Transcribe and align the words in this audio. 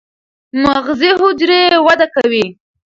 مغزي 0.63 1.11
حجرې 1.21 1.61
وده 1.85 2.07
کوي. 2.15 2.45